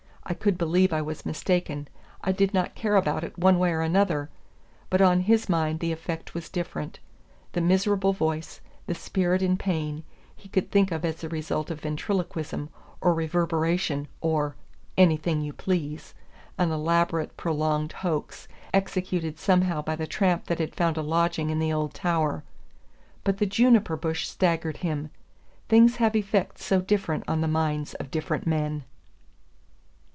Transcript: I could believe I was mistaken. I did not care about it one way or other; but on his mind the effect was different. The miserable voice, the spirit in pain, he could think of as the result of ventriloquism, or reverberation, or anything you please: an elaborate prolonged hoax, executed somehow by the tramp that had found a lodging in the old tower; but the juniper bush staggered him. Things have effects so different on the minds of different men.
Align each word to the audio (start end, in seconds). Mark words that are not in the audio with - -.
I 0.23 0.33
could 0.33 0.57
believe 0.57 0.93
I 0.93 1.01
was 1.01 1.25
mistaken. 1.25 1.89
I 2.23 2.31
did 2.31 2.53
not 2.53 2.73
care 2.73 2.95
about 2.95 3.25
it 3.25 3.37
one 3.37 3.59
way 3.59 3.71
or 3.73 3.81
other; 3.81 4.29
but 4.89 5.01
on 5.01 5.21
his 5.21 5.49
mind 5.49 5.81
the 5.81 5.91
effect 5.91 6.33
was 6.33 6.47
different. 6.47 6.99
The 7.51 7.59
miserable 7.59 8.13
voice, 8.13 8.61
the 8.87 8.95
spirit 8.95 9.41
in 9.41 9.57
pain, 9.57 10.03
he 10.33 10.47
could 10.47 10.71
think 10.71 10.89
of 10.89 11.03
as 11.03 11.17
the 11.17 11.27
result 11.27 11.69
of 11.69 11.81
ventriloquism, 11.81 12.69
or 13.01 13.13
reverberation, 13.13 14.07
or 14.21 14.55
anything 14.95 15.41
you 15.41 15.51
please: 15.51 16.13
an 16.57 16.71
elaborate 16.71 17.35
prolonged 17.35 17.91
hoax, 17.91 18.47
executed 18.73 19.37
somehow 19.37 19.81
by 19.81 19.97
the 19.97 20.07
tramp 20.07 20.45
that 20.45 20.59
had 20.59 20.75
found 20.75 20.95
a 20.95 21.01
lodging 21.03 21.49
in 21.49 21.59
the 21.59 21.73
old 21.73 21.93
tower; 21.93 22.43
but 23.25 23.39
the 23.39 23.45
juniper 23.45 23.97
bush 23.97 24.29
staggered 24.29 24.77
him. 24.77 25.09
Things 25.67 25.97
have 25.97 26.15
effects 26.15 26.63
so 26.63 26.79
different 26.79 27.25
on 27.27 27.41
the 27.41 27.49
minds 27.49 27.95
of 27.95 28.09
different 28.11 28.47
men. 28.47 28.85